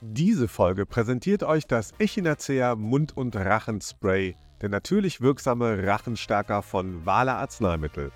[0.00, 7.34] Diese Folge präsentiert euch das Echinacea Mund- und Rachenspray, der natürlich wirksame Rachenstärker von Wale
[7.34, 8.12] Arzneimittel.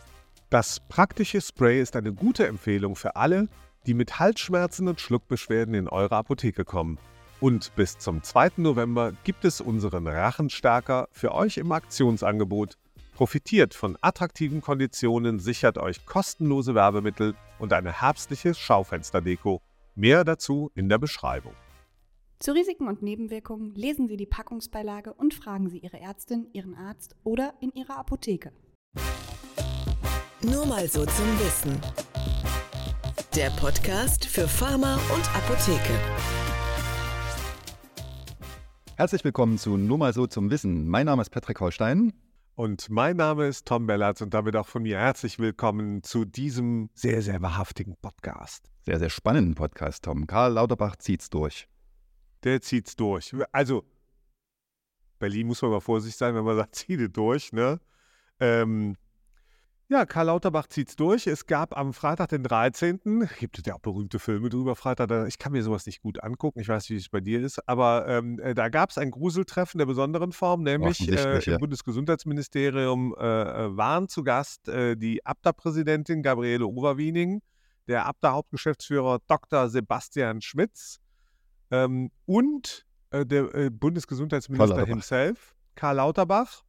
[0.49, 3.49] Das praktische Spray ist eine gute Empfehlung für alle,
[3.87, 6.99] die mit Halsschmerzen und Schluckbeschwerden in eure Apotheke kommen.
[7.41, 8.51] Und bis zum 2.
[8.59, 12.79] November gibt es unseren Rachenstärker für euch im Aktionsangebot.
[13.17, 19.61] Profitiert von attraktiven Konditionen, sichert euch kostenlose Werbemittel und eine herbstliche Schaufensterdeko.
[19.97, 21.55] Mehr dazu in der Beschreibung.
[22.43, 27.15] Zu Risiken und Nebenwirkungen lesen Sie die Packungsbeilage und fragen Sie Ihre Ärztin, Ihren Arzt
[27.23, 28.51] oder in Ihrer Apotheke.
[30.43, 31.81] Nur mal so zum Wissen.
[33.37, 35.95] Der Podcast für Pharma und Apotheke.
[38.97, 40.89] Herzlich willkommen zu Nur mal so zum Wissen.
[40.89, 42.13] Mein Name ist Patrick Holstein.
[42.57, 46.91] Und mein Name ist Tom Bellatz und damit auch von mir herzlich willkommen zu diesem
[46.93, 48.69] sehr, sehr wahrhaftigen Podcast.
[48.85, 50.27] Sehr, sehr spannenden Podcast, Tom.
[50.27, 51.69] Karl Lauterbach zieht's durch.
[52.45, 53.35] Der zieht's durch.
[53.53, 53.85] Also,
[55.19, 57.81] Berlin muss man mal vorsichtig sein, wenn man sagt, zieht durch, ne?
[58.41, 58.97] Ähm,
[59.93, 61.27] ja, Karl Lauterbach zieht's durch.
[61.27, 65.39] Es gab am Freitag, den 13., gibt es ja auch berühmte Filme drüber, Freitag, ich
[65.39, 68.39] kann mir sowas nicht gut angucken, ich weiß, wie es bei dir ist, aber ähm,
[68.41, 71.59] äh, da gab es ein Gruseltreffen der besonderen Form, nämlich äh, im ja.
[71.59, 77.43] Bundesgesundheitsministerium äh, äh, waren zu Gast äh, die ABDA-Präsidentin Gabriele Overwiening,
[77.87, 79.69] der ABDA-Hauptgeschäftsführer Dr.
[79.69, 81.02] Sebastian Schmitz
[81.73, 86.63] ähm, und äh, der äh, Bundesgesundheitsminister himself, Karl Lauterbach.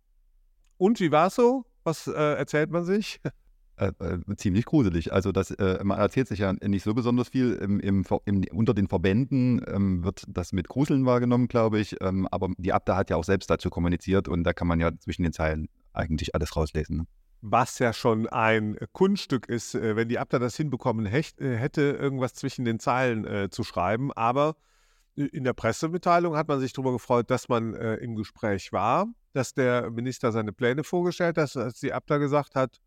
[0.78, 1.66] Und wie war es so?
[1.84, 3.22] Was äh, erzählt man sich?
[3.76, 5.14] Äh, äh, ziemlich gruselig.
[5.14, 7.54] Also das, äh, man erzählt sich ja nicht so besonders viel.
[7.54, 12.00] Im, im, im, unter den Verbänden ähm, wird das mit Gruseln wahrgenommen, glaube ich.
[12.00, 14.92] Ähm, aber die Abda hat ja auch selbst dazu kommuniziert und da kann man ja
[15.00, 16.98] zwischen den Zeilen eigentlich alles rauslesen.
[16.98, 17.04] Ne?
[17.42, 21.82] Was ja schon ein Kunststück ist, äh, wenn die Abda das hinbekommen hecht, äh, hätte,
[21.82, 24.14] irgendwas zwischen den Zeilen zu schreiben.
[24.14, 24.56] Aber
[25.16, 29.54] in der Pressemitteilung hat man sich darüber gefreut, dass man äh, im Gespräch war, dass
[29.54, 32.80] der Minister seine Pläne vorgestellt hat, dass die Abda gesagt hat,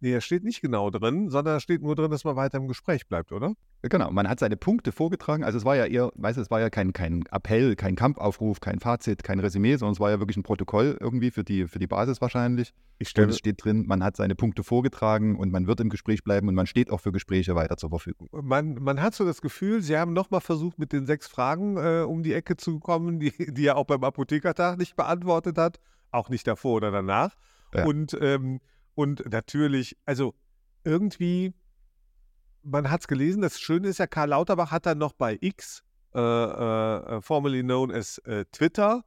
[0.00, 2.68] nee, er steht nicht genau drin, sondern es steht nur drin, dass man weiter im
[2.68, 3.54] Gespräch bleibt, oder?
[3.82, 5.44] Genau, man hat seine Punkte vorgetragen.
[5.44, 8.60] Also es war ja eher, weißt du, es war ja kein, kein Appell, kein Kampfaufruf,
[8.60, 11.78] kein Fazit, kein Resümee, sondern es war ja wirklich ein Protokoll irgendwie für die, für
[11.78, 12.72] die Basis wahrscheinlich.
[12.98, 16.24] Ich Und es steht drin, man hat seine Punkte vorgetragen und man wird im Gespräch
[16.24, 18.28] bleiben und man steht auch für Gespräche weiter zur Verfügung.
[18.32, 22.02] man, man hat so das Gefühl, sie haben nochmal versucht, mit den sechs Fragen äh,
[22.02, 25.78] um die Ecke zu kommen, die, die er auch beim Apothekertag nicht beantwortet hat,
[26.10, 27.36] auch nicht davor oder danach.
[27.74, 27.84] Ja.
[27.84, 28.60] Und, ähm,
[28.96, 30.34] und natürlich, also
[30.82, 31.54] irgendwie,
[32.62, 35.84] man hat es gelesen, das Schöne ist ja, Karl Lauterbach hat dann noch bei X,
[36.14, 39.04] äh, äh, formerly known as äh, Twitter,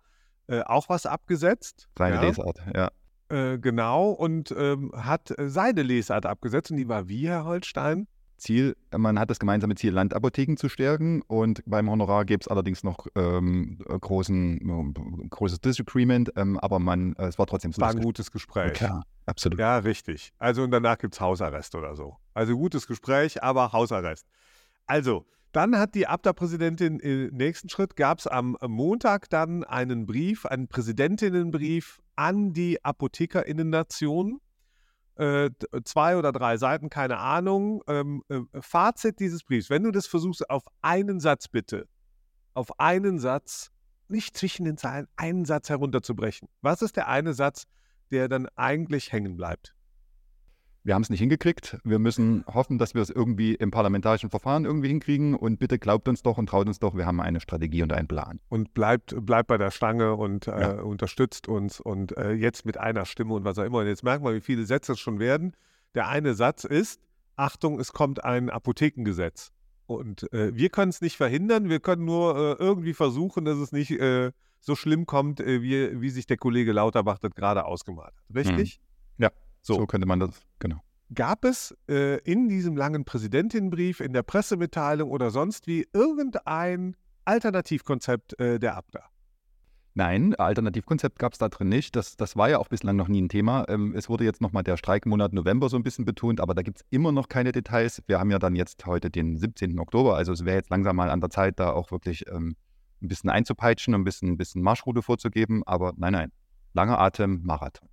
[0.47, 1.89] äh, auch was abgesetzt.
[1.97, 2.21] Seine ja.
[2.21, 2.91] Lesart, ja.
[3.29, 8.07] Äh, genau, und ähm, hat äh, seine Lesart abgesetzt und die war wie, Herr Holstein?
[8.39, 12.83] Ziel, man hat das gemeinsame Ziel, Landapotheken zu stärken und beim Honorar gibt es allerdings
[12.83, 17.81] noch ähm, großen, äh, großes Disagreement, ähm, aber man, äh, es war trotzdem so.
[17.81, 18.73] War ein gutes Gespräch.
[18.73, 19.59] Klar, absolut.
[19.59, 20.33] Ja, richtig.
[20.39, 22.17] Also und danach gibt es Hausarrest oder so.
[22.33, 24.25] Also gutes Gespräch, aber Hausarrest.
[24.87, 30.45] Also, dann hat die Abda-Präsidentin im nächsten Schritt, gab es am Montag dann einen Brief,
[30.45, 34.39] einen Präsidentinnenbrief an die ApothekerInnen-Nation.
[35.19, 37.83] Äh, d- zwei oder drei Seiten, keine Ahnung.
[37.87, 41.87] Ähm, äh, Fazit dieses Briefs, wenn du das versuchst, auf einen Satz bitte,
[42.53, 43.69] auf einen Satz,
[44.07, 46.47] nicht zwischen den Zeilen, einen Satz herunterzubrechen.
[46.61, 47.65] Was ist der eine Satz,
[48.11, 49.75] der dann eigentlich hängen bleibt?
[50.83, 51.77] Wir haben es nicht hingekriegt.
[51.83, 56.07] Wir müssen hoffen, dass wir es irgendwie im parlamentarischen Verfahren irgendwie hinkriegen und bitte glaubt
[56.07, 58.39] uns doch und traut uns doch, wir haben eine Strategie und einen Plan.
[58.49, 60.81] Und bleibt, bleibt bei der Stange und äh, Ja.
[60.81, 63.79] unterstützt uns und äh, jetzt mit einer Stimme und was auch immer.
[63.79, 65.53] Und jetzt merkt man, wie viele Sätze es schon werden.
[65.95, 67.01] Der eine Satz ist,
[67.35, 69.51] Achtung, es kommt ein Apothekengesetz.
[69.85, 73.71] Und äh, wir können es nicht verhindern, wir können nur äh, irgendwie versuchen, dass es
[73.71, 78.13] nicht äh, so schlimm kommt, äh, wie, wie sich der Kollege Lauterbach das gerade ausgemalt
[78.15, 78.35] hat.
[78.35, 78.75] Richtig?
[78.75, 78.81] Ja,
[79.61, 79.75] So.
[79.75, 80.81] so könnte man das, genau.
[81.13, 88.39] Gab es äh, in diesem langen Präsidentinnenbrief, in der Pressemitteilung oder sonst wie irgendein Alternativkonzept
[88.39, 89.03] äh, der Abda?
[89.95, 91.95] Nein, Alternativkonzept gab es da drin nicht.
[91.95, 93.65] Das, das war ja auch bislang noch nie ein Thema.
[93.67, 96.77] Ähm, es wurde jetzt nochmal der Streikmonat November so ein bisschen betont, aber da gibt
[96.77, 98.01] es immer noch keine Details.
[98.05, 99.77] Wir haben ja dann jetzt heute den 17.
[99.79, 102.55] Oktober, also es wäre jetzt langsam mal an der Zeit, da auch wirklich ähm,
[103.01, 105.63] ein bisschen einzupeitschen und ein bisschen, ein bisschen Marschroute vorzugeben.
[105.65, 106.31] Aber nein, nein,
[106.73, 107.88] langer Atem, Marathon.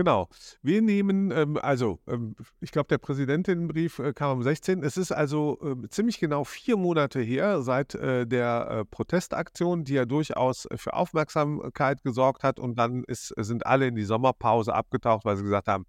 [0.00, 0.30] Genau.
[0.62, 4.82] Wir nehmen, ähm, also, ähm, ich glaube, der Präsidentinnenbrief äh, kam am 16.
[4.82, 9.92] Es ist also ähm, ziemlich genau vier Monate her seit äh, der äh, Protestaktion, die
[9.92, 12.58] ja durchaus äh, für Aufmerksamkeit gesorgt hat.
[12.58, 15.84] Und dann ist, sind alle in die Sommerpause abgetaucht, weil sie gesagt haben,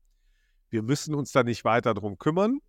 [0.69, 2.59] wir müssen uns da nicht weiter drum kümmern.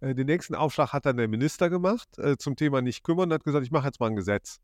[0.00, 3.34] Äh, den nächsten Aufschlag hat dann der Minister gemacht äh, zum Thema nicht kümmern und
[3.34, 4.58] hat gesagt, ich mache jetzt mal ein Gesetz.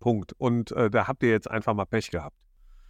[0.00, 0.32] Punkt.
[0.38, 2.38] Und äh, da habt ihr jetzt einfach mal Pech gehabt.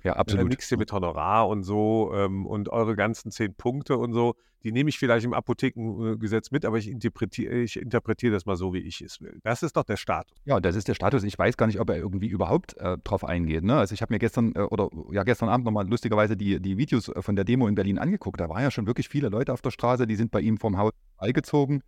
[0.06, 0.46] Ja, absolut.
[0.46, 4.36] Äh, nichts hier mit Honorar und so ähm, und eure ganzen zehn Punkte und so,
[4.62, 8.72] die nehme ich vielleicht im Apothekengesetz mit, aber ich interpretiere ich interpretier das mal so,
[8.72, 9.40] wie ich es will.
[9.42, 10.32] Das ist doch der Status.
[10.44, 11.24] Ja, das ist der Status.
[11.24, 13.64] Ich weiß gar nicht, ob er irgendwie überhaupt äh, drauf eingeht.
[13.64, 13.76] Ne?
[13.76, 17.08] Also ich habe mir gestern äh, oder ja gestern Abend nochmal lustigerweise die, die Videos
[17.08, 18.38] äh, von der Demo in Berlin angeguckt.
[18.38, 20.78] Da waren ja schon wirklich viele Leute auf der Straße, die sind bei ihm vom
[20.78, 21.82] Haus beigezogen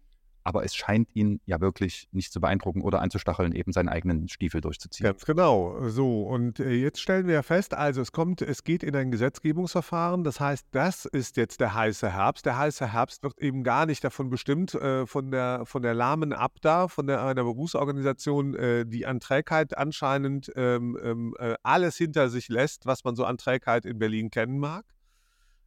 [0.49, 4.63] aber es scheint ihn ja wirklich nicht zu beeindrucken oder anzustacheln, eben seinen eigenen Stiefel
[4.63, 5.05] durchzuziehen.
[5.05, 5.87] Ganz genau.
[5.91, 10.25] So, und äh, jetzt stellen wir fest, also es kommt, es geht in ein Gesetzgebungsverfahren.
[10.25, 12.47] Das heißt, das ist jetzt der heiße Herbst.
[12.47, 16.33] Der heiße Herbst wird eben gar nicht davon bestimmt, äh, von, der, von der lahmen
[16.33, 22.31] Abda, von der, einer Berufsorganisation, äh, die an Trägheit anscheinend ähm, ähm, äh, alles hinter
[22.31, 24.87] sich lässt, was man so an Trägheit in Berlin kennen mag.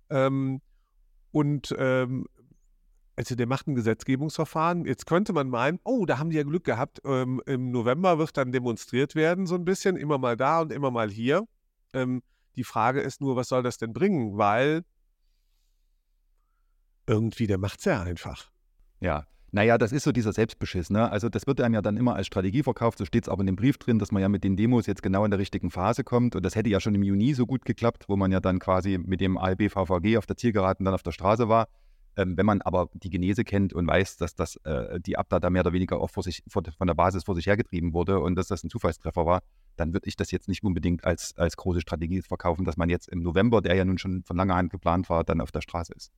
[0.09, 0.59] Ähm,
[1.29, 2.25] und ähm,
[3.21, 4.85] also der macht ein Gesetzgebungsverfahren.
[4.85, 7.01] Jetzt könnte man meinen, oh, da haben die ja Glück gehabt.
[7.05, 10.89] Ähm, Im November wird dann demonstriert werden, so ein bisschen, immer mal da und immer
[10.89, 11.47] mal hier.
[11.93, 12.23] Ähm,
[12.55, 14.39] die Frage ist nur, was soll das denn bringen?
[14.39, 14.83] Weil
[17.05, 18.49] irgendwie, der macht es ja einfach.
[19.01, 20.89] Ja, naja, das ist so dieser Selbstbeschiss.
[20.89, 21.11] Ne?
[21.11, 22.97] Also das wird einem ja dann immer als Strategie verkauft.
[22.97, 25.03] So steht es auch in dem Brief drin, dass man ja mit den Demos jetzt
[25.03, 26.35] genau in der richtigen Phase kommt.
[26.35, 28.97] Und das hätte ja schon im Juni so gut geklappt, wo man ja dann quasi
[28.97, 31.67] mit dem ALB VVG auf der Zielgeraden dann auf der Straße war.
[32.17, 35.49] Ähm, wenn man aber die Genese kennt und weiß, dass das, äh, die Abda da
[35.49, 38.47] mehr oder weniger auch sich, vor, von der Basis vor sich hergetrieben wurde und dass
[38.47, 39.41] das ein Zufallstreffer war,
[39.77, 43.07] dann würde ich das jetzt nicht unbedingt als, als große Strategie verkaufen, dass man jetzt
[43.07, 45.93] im November, der ja nun schon von langer Hand geplant war, dann auf der Straße
[45.93, 46.11] ist.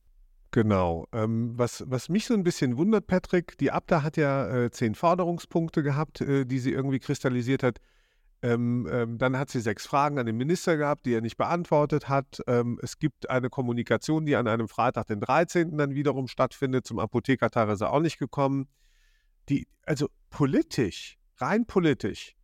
[0.50, 1.08] Genau.
[1.12, 4.94] Ähm, was, was mich so ein bisschen wundert, Patrick, die Abda hat ja äh, zehn
[4.94, 7.80] Forderungspunkte gehabt, äh, die sie irgendwie kristallisiert hat.
[8.44, 12.10] Ähm, ähm, dann hat sie sechs Fragen an den Minister gehabt, die er nicht beantwortet
[12.10, 12.42] hat.
[12.46, 15.78] Ähm, es gibt eine Kommunikation, die an einem Freitag, den 13.
[15.78, 16.86] dann wiederum stattfindet.
[16.86, 18.68] Zum Apothekertag ist er auch nicht gekommen.
[19.48, 22.34] Die, also politisch, rein politisch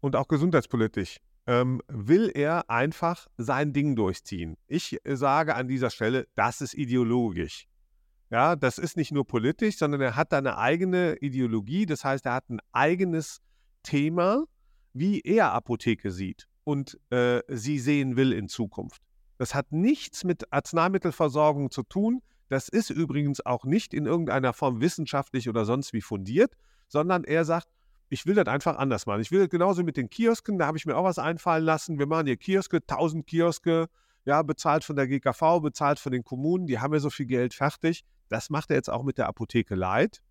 [0.00, 1.16] und auch gesundheitspolitisch,
[1.46, 4.58] ähm, will er einfach sein Ding durchziehen.
[4.66, 7.66] Ich sage an dieser Stelle, das ist ideologisch.
[8.28, 11.86] Ja, das ist nicht nur politisch, sondern er hat eine eigene Ideologie.
[11.86, 13.40] Das heißt, er hat ein eigenes
[13.82, 14.44] Thema,
[14.98, 19.02] wie er Apotheke sieht und äh, sie sehen will in Zukunft.
[19.38, 22.22] Das hat nichts mit Arzneimittelversorgung zu tun.
[22.48, 26.54] Das ist übrigens auch nicht in irgendeiner Form wissenschaftlich oder sonst wie fundiert,
[26.88, 27.68] sondern er sagt,
[28.08, 29.20] ich will das einfach anders machen.
[29.20, 31.98] Ich will das genauso mit den Kiosken, da habe ich mir auch was einfallen lassen.
[31.98, 33.88] Wir machen hier Kioske, 1000 Kioske,
[34.24, 37.54] ja, bezahlt von der GKV, bezahlt von den Kommunen, die haben ja so viel Geld
[37.54, 38.04] fertig.
[38.28, 40.22] Das macht er jetzt auch mit der Apotheke Light.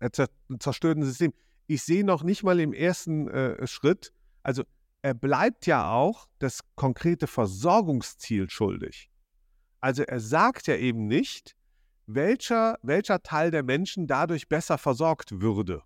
[0.00, 1.32] Er zerstört ein System
[1.66, 4.12] ich sehe noch nicht mal im ersten äh, Schritt,
[4.42, 4.64] also
[5.02, 9.10] er bleibt ja auch das konkrete Versorgungsziel schuldig.
[9.80, 11.56] Also er sagt ja eben nicht,
[12.06, 15.82] welcher, welcher Teil der Menschen dadurch besser versorgt würde.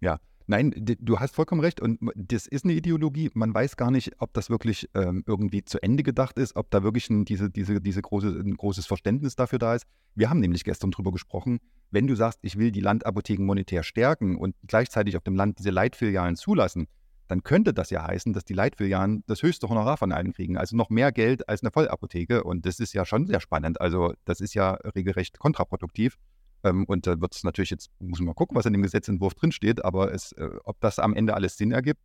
[0.00, 1.80] Ja, Nein, du hast vollkommen recht.
[1.80, 3.30] Und das ist eine Ideologie.
[3.34, 6.82] Man weiß gar nicht, ob das wirklich ähm, irgendwie zu Ende gedacht ist, ob da
[6.82, 9.86] wirklich ein, diese, diese, diese große, ein großes Verständnis dafür da ist.
[10.14, 11.60] Wir haben nämlich gestern darüber gesprochen,
[11.90, 15.70] wenn du sagst, ich will die Landapotheken monetär stärken und gleichzeitig auf dem Land diese
[15.70, 16.88] Leitfilialen zulassen,
[17.28, 20.76] dann könnte das ja heißen, dass die Leitfilialen das höchste Honorar von allen kriegen, also
[20.76, 22.44] noch mehr Geld als eine Vollapotheke.
[22.44, 23.80] Und das ist ja schon sehr spannend.
[23.80, 26.18] Also das ist ja regelrecht kontraproduktiv.
[26.64, 29.34] Ähm, und da wird es natürlich jetzt, muss man mal gucken, was in dem Gesetzentwurf
[29.34, 32.00] drinsteht, aber es, äh, ob das am Ende alles Sinn ergibt.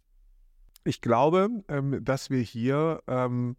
[0.84, 3.56] Ich glaube, ähm, dass wir hier, ähm,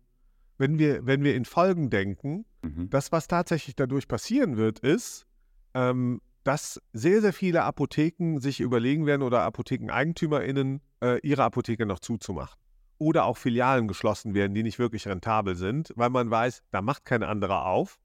[0.59, 2.91] wenn, wir, wenn wir in Folgen denken, mhm.
[2.91, 5.27] das, was tatsächlich dadurch passieren wird, ist,
[5.75, 11.99] ähm, dass sehr, sehr viele Apotheken sich überlegen werden oder ApothekeneigentümerInnen äh, ihre Apotheke noch
[11.99, 12.59] zuzumachen.
[12.99, 17.07] Oder auch Filialen geschlossen werden, die nicht wirklich rentabel sind, weil man weiß, da macht
[17.07, 17.99] kein anderer auf.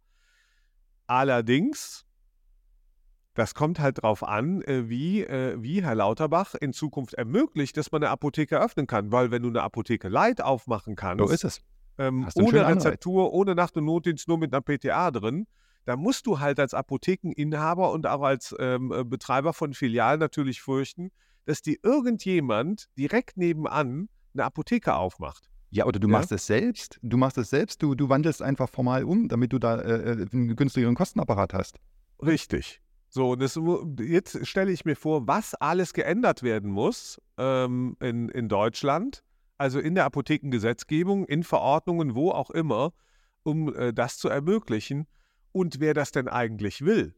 [1.07, 2.04] Allerdings
[3.35, 7.91] das kommt halt drauf an, äh, wie, äh, wie Herr Lauterbach in Zukunft ermöglicht, dass
[7.91, 9.11] man eine Apotheke öffnen kann.
[9.11, 11.61] Weil wenn du eine Apotheke Light aufmachen kannst, so ist es.
[11.97, 15.47] Ähm, ohne Rezeptur, ohne Nacht- und Notdienst, nur mit einer PTA drin,
[15.85, 20.61] da musst du halt als Apothekeninhaber und auch als ähm, äh, Betreiber von Filialen natürlich
[20.61, 21.11] fürchten,
[21.45, 25.49] dass dir irgendjemand direkt nebenan eine Apotheke aufmacht.
[25.69, 26.13] Ja, oder du ja?
[26.13, 26.99] machst es selbst.
[27.01, 27.83] Du machst es selbst.
[27.83, 31.79] Du, du wandelst einfach formal um, damit du da äh, einen günstigeren Kostenapparat hast.
[32.21, 32.81] Richtig.
[33.15, 33.57] So, und das,
[33.97, 39.23] jetzt stelle ich mir vor, was alles geändert werden muss ähm, in, in Deutschland,
[39.57, 42.91] also in der Apothekengesetzgebung, in Verordnungen, wo auch immer,
[43.43, 45.07] um äh, das zu ermöglichen
[45.53, 47.15] und wer das denn eigentlich will.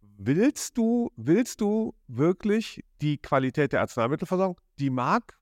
[0.00, 4.60] Willst du, willst du wirklich die Qualität der Arzneimittelversorgung?
[4.80, 5.38] Die mag,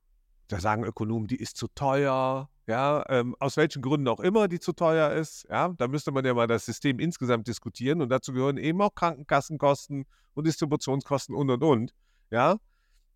[0.48, 4.60] da sagen Ökonomen, die ist zu teuer, ja, ähm, aus welchen Gründen auch immer die
[4.60, 8.32] zu teuer ist, ja, da müsste man ja mal das System insgesamt diskutieren und dazu
[8.34, 11.94] gehören eben auch Krankenkassenkosten und Distributionskosten und und und,
[12.30, 12.58] ja.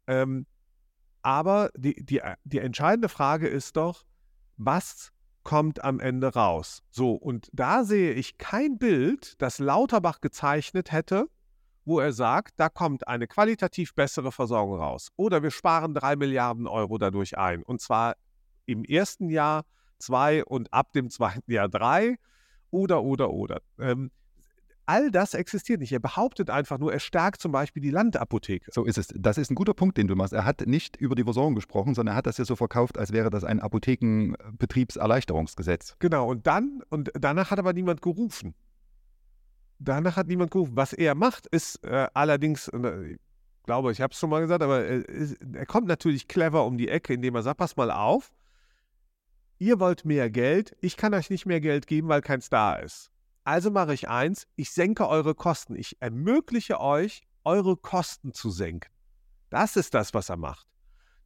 [0.06, 0.47] Ähm,
[1.21, 4.04] Aber die, die, die entscheidende Frage ist doch,
[4.56, 5.12] was
[5.44, 6.82] kommt am Ende raus?
[6.90, 11.26] So, und da sehe ich kein Bild, das Lauterbach gezeichnet hätte,
[11.85, 15.09] wo er sagt, da kommt eine qualitativ bessere Versorgung raus.
[15.16, 17.62] Oder wir sparen drei Milliarden Euro dadurch ein.
[17.62, 18.14] Und zwar
[18.66, 19.64] im ersten Jahr
[19.99, 22.16] zwei und ab dem zweiten Jahr drei.
[22.71, 23.61] Oder, oder, oder.
[23.78, 24.11] Ähm,
[24.87, 25.92] all das existiert nicht.
[25.92, 28.71] Er behauptet einfach nur, er stärkt zum Beispiel die Landapotheke.
[28.73, 29.09] So ist es.
[29.14, 30.33] Das ist ein guter Punkt, den du machst.
[30.33, 33.12] Er hat nicht über die Versorgung gesprochen, sondern er hat das ja so verkauft, als
[33.12, 35.97] wäre das ein Apothekenbetriebserleichterungsgesetz.
[35.99, 38.54] Genau, und dann, und danach hat aber niemand gerufen.
[39.78, 40.76] Danach hat niemand gerufen.
[40.76, 43.19] Was er macht, ist äh, allerdings, äh, ich
[43.64, 46.78] glaube, ich habe es schon mal gesagt, aber äh, ist, er kommt natürlich clever um
[46.78, 48.33] die Ecke, indem er sagt, pass mal auf,
[49.62, 53.12] ihr wollt mehr Geld, ich kann euch nicht mehr Geld geben, weil keins da ist.
[53.45, 55.76] Also mache ich eins, ich senke eure Kosten.
[55.76, 58.90] Ich ermögliche euch, eure Kosten zu senken.
[59.50, 60.66] Das ist das, was er macht.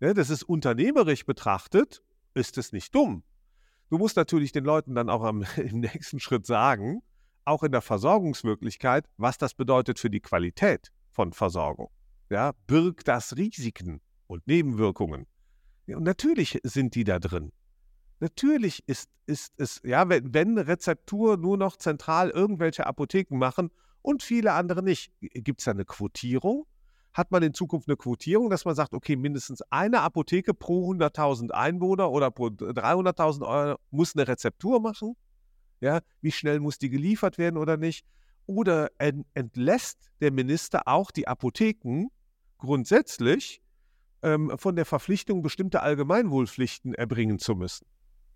[0.00, 2.02] Ne, das ist unternehmerisch betrachtet,
[2.34, 3.22] ist es nicht dumm.
[3.88, 7.02] Du musst natürlich den Leuten dann auch am, im nächsten Schritt sagen,
[7.46, 11.90] auch in der Versorgungswirklichkeit, was das bedeutet für die Qualität von Versorgung.
[12.28, 15.26] Ja, birgt das Risiken und Nebenwirkungen.
[15.86, 17.52] Und natürlich sind die da drin.
[18.20, 23.70] Natürlich ist, ist es, ja, wenn, wenn Rezeptur nur noch zentral irgendwelche Apotheken machen
[24.00, 26.66] und viele andere nicht, gibt es da eine Quotierung?
[27.12, 31.50] Hat man in Zukunft eine Quotierung, dass man sagt, okay, mindestens eine Apotheke pro 100.000
[31.50, 35.14] Einwohner oder pro 300.000 Euro muss eine Rezeptur machen?
[35.80, 38.06] Ja, wie schnell muss die geliefert werden oder nicht?
[38.46, 38.90] Oder
[39.34, 42.06] entlässt der Minister auch die Apotheken
[42.58, 43.60] grundsätzlich
[44.22, 47.86] ähm, von der Verpflichtung, bestimmte Allgemeinwohlpflichten erbringen zu müssen?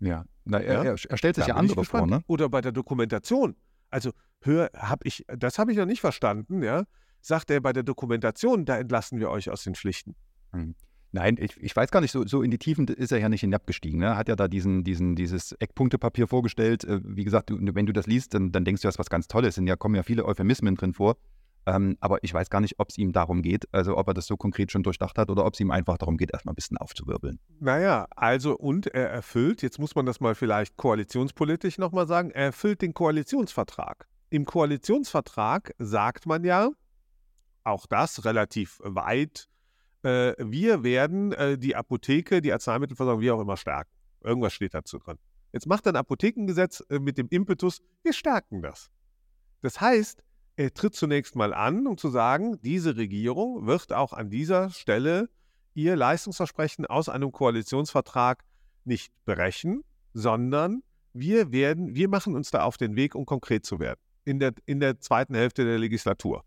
[0.01, 0.91] Ja, Na, er, ja?
[0.91, 2.23] er, stellt sich da ja andere vor, ne?
[2.27, 3.55] Oder bei der Dokumentation.
[3.89, 6.83] Also, hör, hab ich, das habe ich noch nicht verstanden, ja.
[7.21, 10.15] Sagt er bei der Dokumentation, da entlassen wir euch aus den Pflichten.
[10.53, 10.75] Hm.
[11.13, 13.41] Nein, ich, ich, weiß gar nicht, so, so, in die Tiefen ist er ja nicht
[13.41, 13.99] hinabgestiegen.
[13.99, 14.15] Ne?
[14.15, 16.85] Hat ja da diesen, diesen, dieses Eckpunktepapier vorgestellt.
[16.85, 19.27] Äh, wie gesagt, wenn du das liest, dann, dann denkst du, das ist was ganz
[19.27, 19.57] Tolles.
[19.57, 21.17] Und ja kommen ja viele Euphemismen drin vor.
[21.65, 24.25] Ähm, aber ich weiß gar nicht, ob es ihm darum geht, also ob er das
[24.25, 26.77] so konkret schon durchdacht hat oder ob es ihm einfach darum geht, erstmal ein bisschen
[26.77, 27.39] aufzuwirbeln.
[27.59, 32.45] Naja, also und er erfüllt, jetzt muss man das mal vielleicht koalitionspolitisch nochmal sagen, er
[32.45, 34.07] erfüllt den Koalitionsvertrag.
[34.29, 36.69] Im Koalitionsvertrag sagt man ja,
[37.63, 39.47] auch das relativ weit,
[40.03, 43.91] äh, wir werden äh, die Apotheke, die Arzneimittelversorgung, wie auch immer stärken.
[44.23, 45.17] Irgendwas steht dazu drin.
[45.51, 48.89] Jetzt macht ein Apothekengesetz äh, mit dem Impetus, wir stärken das.
[49.61, 50.23] Das heißt,
[50.55, 55.29] er tritt zunächst mal an, um zu sagen, diese Regierung wird auch an dieser Stelle
[55.73, 58.43] ihr Leistungsversprechen aus einem Koalitionsvertrag
[58.83, 63.79] nicht brechen, sondern wir werden, wir machen uns da auf den Weg, um konkret zu
[63.79, 63.99] werden.
[64.23, 66.43] In der, in der zweiten Hälfte der Legislatur.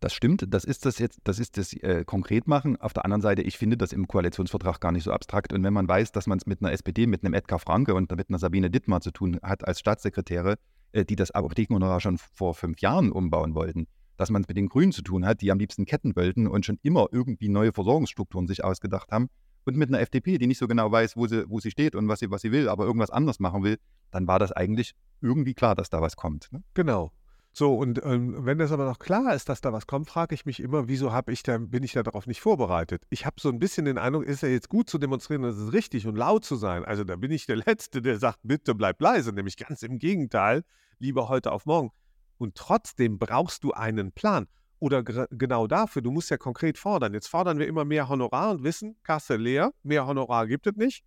[0.00, 2.80] Das stimmt, das ist das jetzt, das ist das äh, konkret machen.
[2.80, 5.52] Auf der anderen Seite, ich finde das im Koalitionsvertrag gar nicht so abstrakt.
[5.52, 8.14] Und wenn man weiß, dass man es mit einer SPD, mit einem Edgar Franke und
[8.14, 10.56] mit einer Sabine Dittmar zu tun hat als Staatssekretäre, äh,
[11.02, 14.92] die das Apothekenhonorar schon vor fünf Jahren umbauen wollten, dass man es mit den Grünen
[14.92, 18.62] zu tun hat, die am liebsten Ketten wollten und schon immer irgendwie neue Versorgungsstrukturen sich
[18.62, 19.28] ausgedacht haben,
[19.64, 22.08] und mit einer FDP, die nicht so genau weiß, wo sie, wo sie steht und
[22.08, 23.78] was sie, was sie will, aber irgendwas anders machen will,
[24.10, 26.52] dann war das eigentlich irgendwie klar, dass da was kommt.
[26.52, 26.62] Ne?
[26.74, 27.12] Genau.
[27.56, 30.44] So, und ähm, wenn das aber noch klar ist, dass da was kommt, frage ich
[30.44, 33.04] mich immer, wieso habe ich da, bin ich da darauf nicht vorbereitet?
[33.10, 35.72] Ich habe so ein bisschen den Eindruck, ist ja jetzt gut zu demonstrieren, das ist
[35.72, 36.84] richtig und laut zu sein.
[36.84, 40.64] Also da bin ich der Letzte, der sagt, bitte bleib leise, nämlich ganz im Gegenteil
[40.98, 41.92] lieber heute auf morgen.
[42.38, 44.48] Und trotzdem brauchst du einen Plan.
[44.80, 47.14] Oder genau dafür, du musst ja konkret fordern.
[47.14, 51.04] Jetzt fordern wir immer mehr Honorar und wissen, Kasse leer, mehr Honorar gibt es nicht.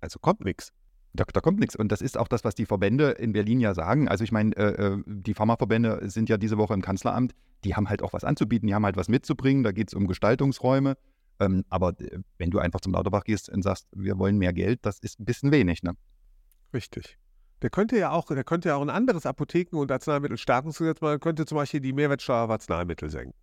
[0.00, 0.72] Also kommt nichts.
[1.14, 1.76] Da, da, kommt nichts.
[1.76, 4.08] Und das ist auch das, was die Verbände in Berlin ja sagen.
[4.08, 7.34] Also ich meine, äh, äh, die Pharmaverbände sind ja diese Woche im Kanzleramt.
[7.64, 9.62] Die haben halt auch was anzubieten, die haben halt was mitzubringen.
[9.62, 10.96] Da geht es um Gestaltungsräume.
[11.38, 14.80] Ähm, aber äh, wenn du einfach zum Lauterbach gehst und sagst, wir wollen mehr Geld,
[14.86, 15.82] das ist ein bisschen wenig.
[15.82, 15.92] Ne?
[16.72, 17.18] Richtig.
[17.60, 21.46] Der könnte ja auch, der könnte ja auch ein anderes Apotheken- und Arzneimittelstärkungsgesetz machen, könnte
[21.46, 23.34] zum Beispiel die Mehrwertsteuer auf Arzneimittel senken.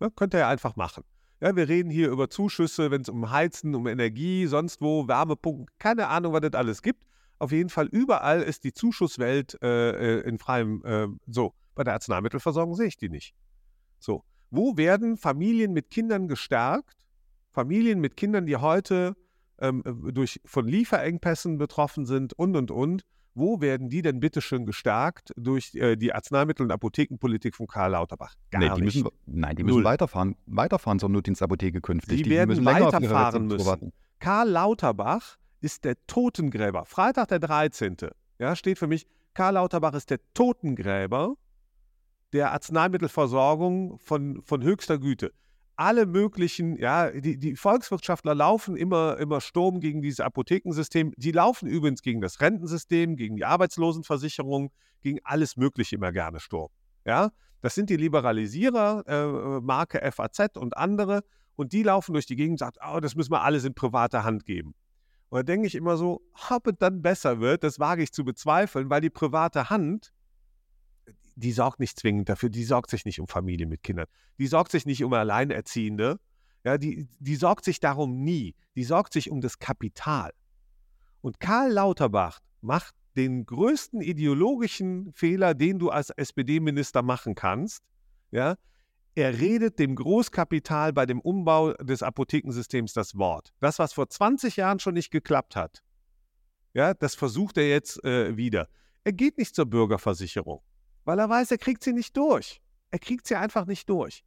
[0.00, 1.04] Ja, könnte er einfach machen.
[1.44, 5.66] Ja, wir reden hier über Zuschüsse, wenn es um Heizen, um Energie, sonst wo, Wärmepumpen,
[5.78, 7.04] keine Ahnung, was das alles gibt.
[7.38, 11.92] Auf jeden Fall überall ist die Zuschusswelt äh, äh in freiem, äh, so, bei der
[11.92, 13.34] Arzneimittelversorgung sehe ich die nicht.
[13.98, 16.96] So, wo werden Familien mit Kindern gestärkt?
[17.52, 19.14] Familien mit Kindern, die heute
[19.58, 19.82] ähm,
[20.14, 23.04] durch, von Lieferengpässen betroffen sind und, und, und.
[23.34, 28.34] Wo werden die denn bitteschön gestärkt durch äh, die Arzneimittel- und Apothekenpolitik von Karl Lauterbach?
[28.50, 29.02] Gar nee, die nicht.
[29.02, 29.84] Müssen, nein, die müssen Null.
[29.84, 32.18] weiterfahren, weiterfahren zur Notdienstapotheke künftig.
[32.18, 33.92] Die, die werden müssen weiterfahren müssen.
[34.20, 36.84] Karl Lauterbach ist der Totengräber.
[36.84, 37.96] Freitag der 13.
[38.38, 41.34] Ja, steht für mich, Karl Lauterbach ist der Totengräber
[42.32, 45.32] der Arzneimittelversorgung von, von höchster Güte.
[45.76, 51.12] Alle möglichen, ja, die, die Volkswirtschaftler laufen immer, immer Sturm gegen dieses Apothekensystem.
[51.16, 54.70] Die laufen übrigens gegen das Rentensystem, gegen die Arbeitslosenversicherung,
[55.02, 56.70] gegen alles Mögliche immer gerne Sturm.
[57.04, 61.22] Ja, das sind die Liberalisierer, äh, Marke FAZ und andere.
[61.56, 64.24] Und die laufen durch die Gegend und sagen, oh, das müssen wir alles in private
[64.24, 64.74] Hand geben.
[65.28, 68.24] Und da denke ich immer so, ob es dann besser wird, das wage ich zu
[68.24, 70.12] bezweifeln, weil die private Hand
[71.36, 74.06] die sorgt nicht zwingend dafür, die sorgt sich nicht um Familien mit Kindern,
[74.38, 76.18] die sorgt sich nicht um Alleinerziehende,
[76.64, 80.32] ja, die, die sorgt sich darum nie, die sorgt sich um das Kapital.
[81.20, 87.82] Und Karl Lauterbach macht den größten ideologischen Fehler, den du als SPD-Minister machen kannst,
[88.30, 88.56] ja,
[89.14, 93.52] er redet dem Großkapital bei dem Umbau des Apothekensystems das Wort.
[93.60, 95.84] Das, was vor 20 Jahren schon nicht geklappt hat,
[96.72, 98.68] ja, das versucht er jetzt äh, wieder.
[99.04, 100.62] Er geht nicht zur Bürgerversicherung
[101.04, 102.60] weil er weiß, er kriegt sie nicht durch.
[102.90, 104.24] Er kriegt sie einfach nicht durch.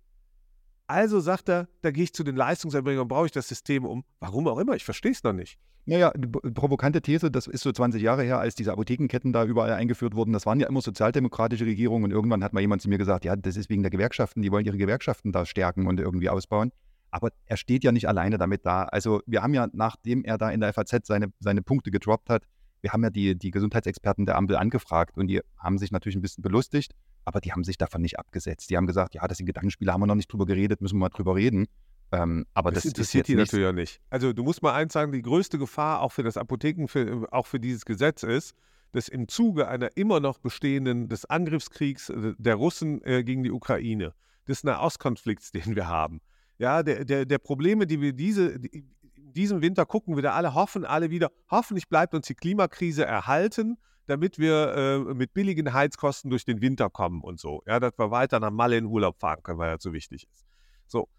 [0.87, 4.05] Also sagt er, da gehe ich zu den Leistungserbringern, brauche ich das System um.
[4.19, 5.59] Warum auch immer, ich verstehe es noch nicht.
[5.85, 6.11] Naja,
[6.53, 10.33] provokante These, das ist so 20 Jahre her, als diese Apothekenketten da überall eingeführt wurden.
[10.33, 13.37] Das waren ja immer sozialdemokratische Regierungen und irgendwann hat mal jemand zu mir gesagt, ja,
[13.37, 16.71] das ist wegen der Gewerkschaften, die wollen ihre Gewerkschaften da stärken und irgendwie ausbauen.
[17.09, 18.83] Aber er steht ja nicht alleine damit da.
[18.83, 22.43] Also wir haben ja, nachdem er da in der FAZ seine, seine Punkte gedroppt hat,
[22.81, 26.21] wir haben ja die, die Gesundheitsexperten der Ampel angefragt und die haben sich natürlich ein
[26.21, 26.93] bisschen belustigt,
[27.25, 28.69] aber die haben sich davon nicht abgesetzt.
[28.69, 31.01] Die haben gesagt, ja, das sind Gedankenspiele, haben wir noch nicht drüber geredet, müssen wir
[31.01, 31.67] mal drüber reden.
[32.11, 33.99] Ähm, aber das, das interessiert die natürlich ja nicht.
[34.09, 37.45] Also du musst mal eins sagen, die größte Gefahr auch für das Apotheken, für, auch
[37.45, 38.55] für dieses Gesetz ist,
[38.93, 43.51] dass im Zuge einer immer noch bestehenden des Angriffskriegs äh, der Russen äh, gegen die
[43.51, 44.13] Ukraine,
[44.47, 46.21] des Nahostkonflikts, den wir haben,
[46.59, 48.83] ja, der, der, der Probleme, die wir diese, die,
[49.33, 53.77] diesem Winter gucken wir da alle, hoffen alle wieder, hoffentlich bleibt uns die Klimakrise erhalten,
[54.07, 57.61] damit wir äh, mit billigen Heizkosten durch den Winter kommen und so.
[57.65, 60.45] Ja, dass wir weiter nach Malle in Urlaub fahren können, weil das so wichtig ist.
[60.87, 61.09] So,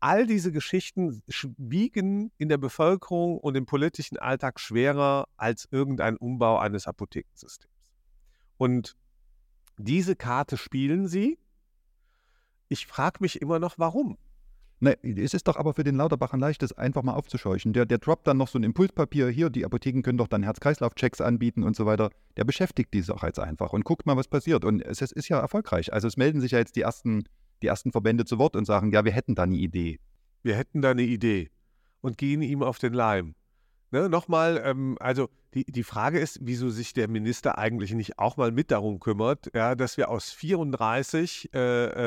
[0.00, 1.22] all diese Geschichten
[1.56, 7.72] wiegen in der Bevölkerung und im politischen Alltag schwerer als irgendein Umbau eines Apothekensystems.
[8.56, 8.96] Und
[9.76, 11.38] diese Karte spielen sie.
[12.68, 14.18] Ich frage mich immer noch, warum.
[14.80, 17.72] Ne, es ist doch aber für den Lauterbach ein leichtes, einfach mal aufzuscheuchen.
[17.72, 21.20] Der, der droppt dann noch so ein Impulspapier, hier, die Apotheken können doch dann Herz-Kreislauf-Checks
[21.20, 22.10] anbieten und so weiter.
[22.36, 24.64] Der beschäftigt die Sache jetzt einfach und guckt mal, was passiert.
[24.64, 25.92] Und es, es, ist ja erfolgreich.
[25.92, 27.24] Also es melden sich ja jetzt die ersten,
[27.62, 29.98] die ersten Verbände zu Wort und sagen, ja, wir hätten da eine Idee.
[30.44, 31.50] Wir hätten da eine Idee
[32.00, 33.34] und gehen ihm auf den Leim.
[33.90, 38.36] Ne, Nochmal, ähm, also die, die Frage ist, wieso sich der Minister eigentlich nicht auch
[38.36, 41.58] mal mit darum kümmert, ja, dass wir aus 34 äh,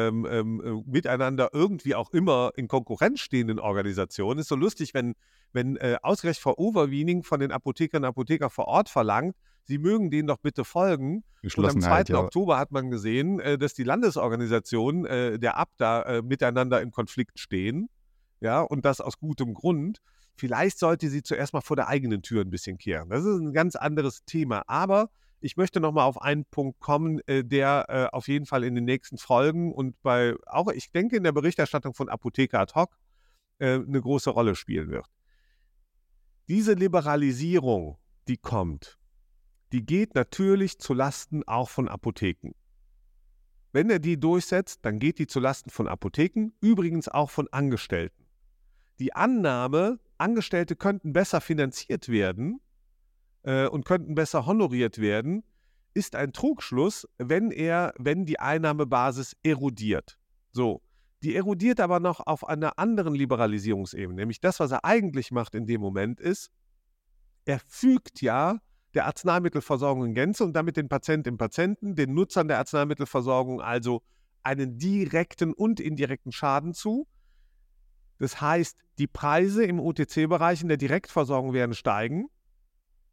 [0.08, 4.39] ähm, ähm, äh, miteinander irgendwie auch immer in Konkurrenz stehenden Organisationen.
[4.39, 5.15] Ist so lustig, wenn,
[5.54, 10.12] wenn äh, ausgerechnet Frau Overwiening von den Apothekern und Apotheker vor Ort verlangt, sie mögen
[10.12, 11.24] denen doch bitte folgen.
[11.56, 12.04] Und am 2.
[12.10, 12.20] Ja.
[12.20, 17.39] Oktober hat man gesehen, äh, dass die Landesorganisationen äh, der ABDA äh, miteinander im Konflikt
[17.39, 17.89] stehen.
[18.39, 20.00] Ja, und das aus gutem Grund.
[20.36, 23.10] Vielleicht sollte sie zuerst mal vor der eigenen Tür ein bisschen kehren.
[23.10, 24.63] Das ist ein ganz anderes Thema.
[24.67, 25.10] Aber
[25.41, 28.76] ich möchte noch mal auf einen Punkt kommen, äh, der äh, auf jeden Fall in
[28.76, 32.98] den nächsten Folgen und bei auch, ich denke, in der Berichterstattung von Apotheker ad hoc
[33.58, 35.08] äh, eine große Rolle spielen wird.
[36.48, 39.00] Diese Liberalisierung, die kommt,
[39.72, 42.54] die geht natürlich zu Lasten auch von Apotheken.
[43.74, 48.26] Wenn er die durchsetzt, dann geht die zu Lasten von Apotheken, übrigens auch von Angestellten.
[49.00, 52.62] Die Annahme, Angestellte könnten besser finanziert werden
[53.44, 55.44] äh, und könnten besser honoriert werden,
[55.94, 60.18] ist ein Trugschluss, wenn er, wenn die Einnahmebasis erodiert.
[60.52, 60.82] So.
[61.24, 65.68] Die erodiert aber noch auf einer anderen Liberalisierungsebene, nämlich das, was er eigentlich macht in
[65.68, 66.50] dem Moment ist,
[67.46, 68.60] er fügt ja
[68.94, 74.02] der Arzneimittelversorgung in Gänze und damit den Patientinnen und Patienten, den Nutzern der Arzneimittelversorgung also
[74.44, 77.08] einen direkten und indirekten Schaden zu.
[78.22, 82.28] Das heißt, die Preise im OTC-Bereich in der Direktversorgung werden steigen.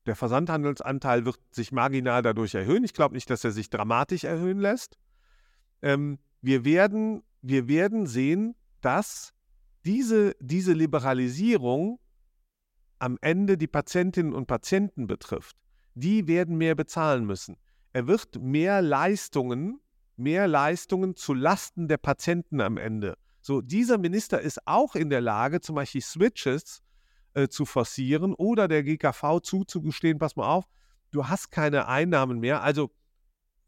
[0.05, 2.85] Der Versandhandelsanteil wird sich marginal dadurch erhöhen.
[2.85, 4.99] Ich glaube nicht, dass er sich dramatisch erhöhen lässt.
[5.81, 9.33] Ähm, wir, werden, wir werden sehen, dass
[9.87, 11.99] diese, diese Liberalisierung
[12.99, 15.57] am Ende die Patientinnen und Patienten betrifft.
[15.95, 17.57] Die werden mehr bezahlen müssen.
[17.95, 19.81] Er wird mehr Leistungen,
[20.17, 23.17] mehr Leistungen zu Lasten der Patienten am Ende
[23.49, 26.83] so, dieser Minister ist auch in der Lage, zum Beispiel Switches
[27.33, 30.67] äh, zu forcieren oder der GKV zuzugestehen, pass mal auf,
[31.13, 32.63] du hast keine Einnahmen mehr.
[32.63, 32.91] Also,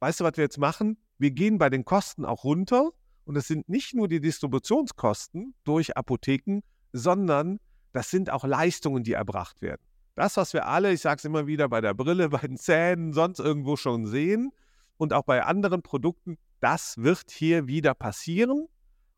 [0.00, 0.98] weißt du, was wir jetzt machen?
[1.16, 2.90] Wir gehen bei den Kosten auch runter
[3.24, 6.60] und es sind nicht nur die Distributionskosten durch Apotheken,
[6.92, 7.58] sondern
[7.94, 9.80] das sind auch Leistungen, die erbracht werden.
[10.14, 13.14] Das, was wir alle, ich sage es immer wieder, bei der Brille, bei den Zähnen,
[13.14, 14.52] sonst irgendwo schon sehen
[14.98, 18.68] und auch bei anderen Produkten, das wird hier wieder passieren.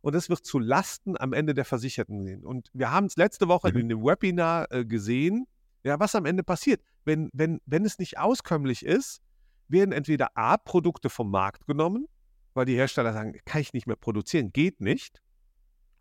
[0.03, 2.45] Und es wird zu Lasten am Ende der Versicherten gehen.
[2.45, 3.79] Und wir haben es letzte Woche Mhm.
[3.79, 5.47] in dem Webinar äh, gesehen,
[5.85, 6.83] ja, was am Ende passiert.
[7.05, 9.21] Wenn, wenn, wenn es nicht auskömmlich ist,
[9.69, 12.07] werden entweder A, Produkte vom Markt genommen,
[12.55, 15.23] weil die Hersteller sagen, kann ich nicht mehr produzieren, geht nicht.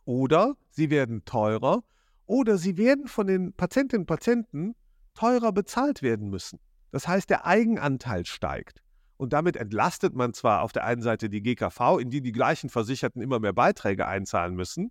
[0.06, 1.84] Oder sie werden teurer
[2.26, 4.76] oder sie werden von den Patientinnen und Patienten
[5.14, 6.60] teurer bezahlt werden müssen.
[6.92, 8.82] Das heißt, der Eigenanteil steigt.
[9.22, 12.72] Und damit entlastet man zwar auf der einen Seite die GKV, in die die gleichen
[12.72, 14.90] Versicherten immer mehr Beiträge einzahlen müssen,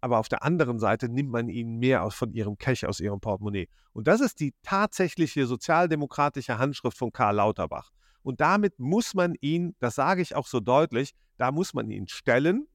[0.00, 3.68] aber auf der anderen Seite nimmt man ihnen mehr von ihrem Cash, aus ihrem Portemonnaie.
[3.92, 7.90] Und das ist die tatsächliche sozialdemokratische Handschrift von Karl Lauterbach.
[8.22, 12.06] Und damit muss man ihn, das sage ich auch so deutlich, da muss man ihn
[12.06, 12.68] stellen.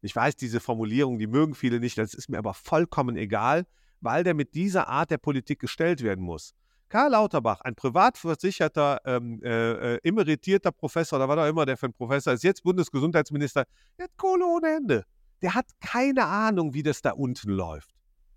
[0.00, 3.66] Ich weiß, diese Formulierung, die mögen viele nicht, das ist mir aber vollkommen egal,
[4.00, 6.54] weil der mit dieser Art der Politik gestellt werden muss.
[6.88, 11.76] Karl Lauterbach, ein privat versicherter, ähm, äh, äh, emeritierter Professor, oder was auch immer der
[11.76, 13.64] für ein Professor ist, jetzt Bundesgesundheitsminister,
[13.98, 15.04] der hat Kohle ohne Ende.
[15.42, 17.90] Der hat keine Ahnung, wie das da unten läuft.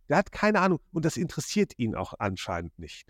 [0.09, 3.09] Der hat keine Ahnung und das interessiert ihn auch anscheinend nicht.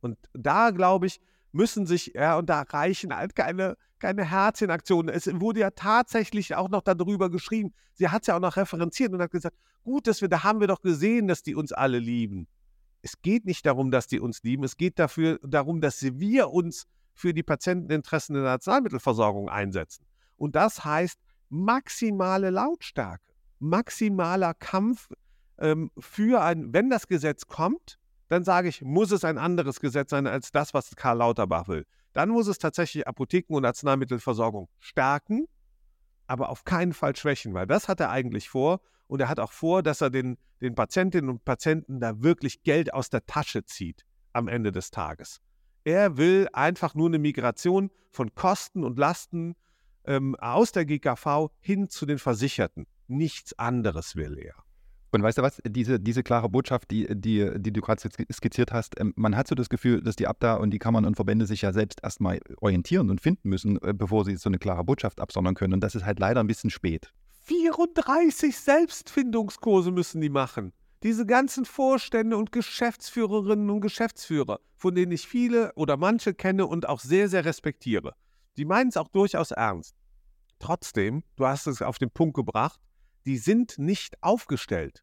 [0.00, 1.20] Und da, glaube ich,
[1.52, 5.14] müssen sich, ja, und da reichen halt keine, keine Herzchenaktionen.
[5.14, 7.72] Es wurde ja tatsächlich auch noch darüber geschrieben.
[7.94, 10.60] Sie hat es ja auch noch referenziert und hat gesagt, gut, dass wir, da haben
[10.60, 12.48] wir doch gesehen, dass die uns alle lieben.
[13.02, 14.64] Es geht nicht darum, dass die uns lieben.
[14.64, 20.04] Es geht dafür, darum, dass wir uns für die Patienteninteressen der Arzneimittelversorgung einsetzen.
[20.36, 25.08] Und das heißt maximale Lautstärke, maximaler Kampf
[25.58, 30.10] ähm, für ein, wenn das Gesetz kommt, dann sage ich, muss es ein anderes Gesetz
[30.10, 31.84] sein als das, was Karl Lauterbach will.
[32.12, 35.46] Dann muss es tatsächlich Apotheken- und Arzneimittelversorgung stärken,
[36.26, 38.80] aber auf keinen Fall schwächen, weil das hat er eigentlich vor.
[39.10, 42.94] Und er hat auch vor, dass er den, den Patientinnen und Patienten da wirklich Geld
[42.94, 45.40] aus der Tasche zieht am Ende des Tages.
[45.82, 49.56] Er will einfach nur eine Migration von Kosten und Lasten
[50.04, 52.86] ähm, aus der GKV hin zu den Versicherten.
[53.08, 54.54] Nichts anderes will er.
[55.10, 58.00] Und weißt du was, diese, diese klare Botschaft, die, die, die du gerade
[58.32, 61.16] skizziert hast, ähm, man hat so das Gefühl, dass die Abda und die Kammern und
[61.16, 64.84] Verbände sich ja selbst erstmal orientieren und finden müssen, äh, bevor sie so eine klare
[64.84, 65.72] Botschaft absondern können.
[65.74, 67.12] Und das ist halt leider ein bisschen spät.
[67.50, 70.72] 34 Selbstfindungskurse müssen die machen.
[71.02, 76.88] Diese ganzen Vorstände und Geschäftsführerinnen und Geschäftsführer, von denen ich viele oder manche kenne und
[76.88, 78.14] auch sehr, sehr respektiere.
[78.56, 79.96] Die meinen es auch durchaus ernst.
[80.60, 82.78] Trotzdem, du hast es auf den Punkt gebracht,
[83.26, 85.02] die sind nicht aufgestellt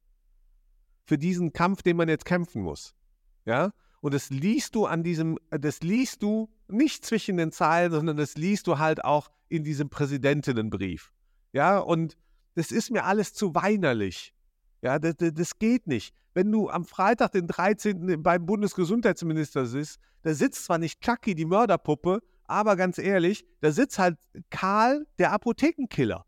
[1.03, 2.95] für diesen Kampf, den man jetzt kämpfen muss.
[3.43, 3.73] Ja?
[3.99, 8.35] Und das liest du an diesem, das liest du nicht zwischen den Zeilen, sondern das
[8.37, 11.11] liest du halt auch in diesem Präsidentinnenbrief.
[11.51, 12.15] Ja, und
[12.57, 14.33] das ist mir alles zu weinerlich.
[14.81, 16.11] Ja, das, das geht nicht.
[16.33, 18.23] Wenn du am Freitag, den 13.
[18.23, 23.99] beim Bundesgesundheitsminister sitzt, da sitzt zwar nicht Chucky, die Mörderpuppe, aber ganz ehrlich, da sitzt
[23.99, 24.17] halt
[24.49, 26.25] Karl, der Apothekenkiller.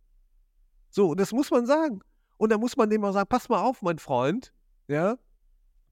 [0.91, 2.01] So, das muss man sagen.
[2.37, 4.53] Und da muss man dem auch sagen, pass mal auf, mein Freund,
[4.87, 5.17] ja,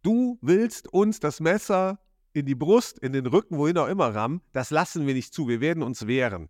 [0.04, 2.00] du willst uns das Messer
[2.34, 5.47] in die Brust, in den Rücken, wohin auch immer rammen, das lassen wir nicht zu,
[5.47, 6.47] wir werden uns wehren.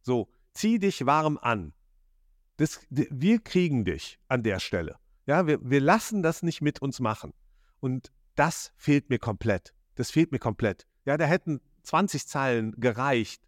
[0.00, 1.74] So, zieh dich warm an.
[2.60, 4.96] Das, wir kriegen dich an der Stelle.
[5.24, 7.32] Ja, wir, wir lassen das nicht mit uns machen.
[7.80, 9.72] Und das fehlt mir komplett.
[9.94, 10.86] Das fehlt mir komplett.
[11.06, 13.42] Ja, da hätten 20 Zeilen gereicht.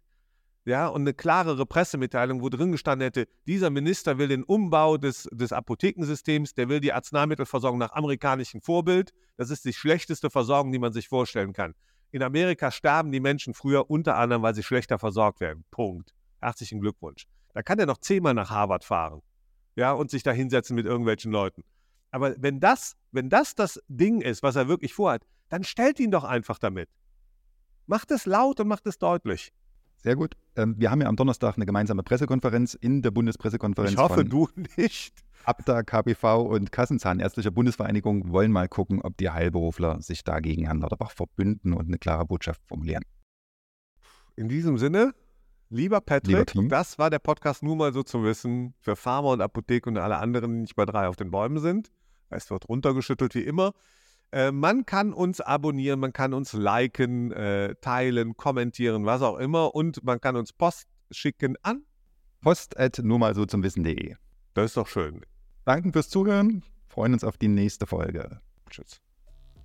[0.65, 5.29] Ja, und eine klarere Pressemitteilung, wo drin gestanden hätte, dieser Minister will den Umbau des,
[5.31, 9.13] des Apothekensystems, der will die Arzneimittelversorgung nach amerikanischem Vorbild.
[9.37, 11.75] Das ist die schlechteste Versorgung, die man sich vorstellen kann.
[12.09, 15.65] In Amerika sterben die Menschen früher unter anderem, weil sie schlechter versorgt werden.
[15.69, 16.15] Punkt.
[16.41, 17.27] Herzlichen Glückwunsch.
[17.53, 19.21] Da kann er noch zehnmal nach Harvard fahren.
[19.75, 21.63] Ja, und sich da hinsetzen mit irgendwelchen Leuten.
[22.11, 26.11] Aber wenn das, wenn das das Ding ist, was er wirklich vorhat, dann stellt ihn
[26.11, 26.89] doch einfach damit.
[27.87, 29.51] Macht es laut und macht es deutlich.
[29.97, 30.35] Sehr gut.
[30.55, 33.93] Ähm, wir haben ja am Donnerstag eine gemeinsame Pressekonferenz in der Bundespressekonferenz.
[33.93, 35.23] Ich hoffe, du nicht.
[35.45, 40.79] Abda, KBV und Kassenzahnärztlicher Bundesvereinigung wollen mal gucken, ob die Heilberufler sich da gegen Herrn
[40.79, 43.03] Lauterbach verbünden und eine klare Botschaft formulieren.
[44.35, 45.13] In diesem Sinne,
[45.69, 49.41] lieber Patrick, Lieber das war der Podcast nur mal so zum Wissen für Pharma und
[49.41, 51.91] Apotheke und alle anderen, die nicht bei drei auf den Bäumen sind.
[52.29, 53.73] Es wird runtergeschüttelt wie immer.
[54.31, 59.75] Äh, man kann uns abonnieren, man kann uns liken, äh, teilen, kommentieren, was auch immer.
[59.75, 61.83] Und man kann uns Post schicken an.
[62.41, 64.15] Post at nur mal so zum Wissen.de.
[64.55, 65.21] Das ist doch schön.
[65.65, 66.63] Danke fürs Zuhören.
[66.87, 68.41] Freuen uns auf die nächste Folge.
[68.69, 69.01] Tschüss.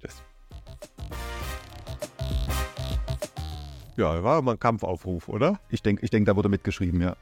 [0.00, 0.22] Tschüss.
[3.98, 5.58] Ja, war mal ein Kampfaufruf, oder?
[5.70, 7.16] Ich denke, ich denk, da wurde mitgeschrieben, ja.